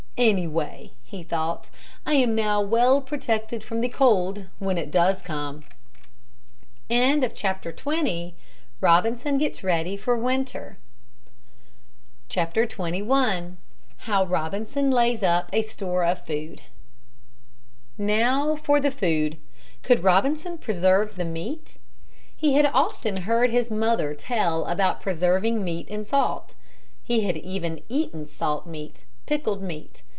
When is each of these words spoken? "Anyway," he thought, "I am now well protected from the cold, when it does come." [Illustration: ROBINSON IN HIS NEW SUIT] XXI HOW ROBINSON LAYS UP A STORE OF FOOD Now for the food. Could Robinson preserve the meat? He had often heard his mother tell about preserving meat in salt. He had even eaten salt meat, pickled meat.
"Anyway," 0.17 0.91
he 1.01 1.23
thought, 1.23 1.71
"I 2.05 2.13
am 2.13 2.35
now 2.35 2.61
well 2.61 3.01
protected 3.01 3.63
from 3.63 3.81
the 3.81 3.89
cold, 3.89 4.45
when 4.59 4.77
it 4.77 4.91
does 4.91 5.19
come." 5.23 5.63
[Illustration: 6.91 7.21
ROBINSON 7.21 7.23
IN 7.23 7.23
HIS 7.23 8.33
NEW 9.23 9.39
SUIT] 9.41 9.97
XXI 9.97 9.97
HOW 13.97 14.25
ROBINSON 14.27 14.91
LAYS 14.91 15.23
UP 15.23 15.49
A 15.51 15.61
STORE 15.63 16.05
OF 16.05 16.23
FOOD 16.23 16.61
Now 17.97 18.55
for 18.55 18.79
the 18.79 18.91
food. 18.91 19.37
Could 19.81 20.03
Robinson 20.03 20.59
preserve 20.59 21.15
the 21.15 21.25
meat? 21.25 21.77
He 22.35 22.53
had 22.53 22.67
often 22.67 23.17
heard 23.17 23.49
his 23.49 23.71
mother 23.71 24.13
tell 24.13 24.65
about 24.67 25.01
preserving 25.01 25.63
meat 25.63 25.87
in 25.87 26.05
salt. 26.05 26.53
He 27.01 27.21
had 27.23 27.37
even 27.37 27.81
eaten 27.89 28.27
salt 28.27 28.67
meat, 28.67 29.03
pickled 29.25 29.63
meat. 29.63 30.03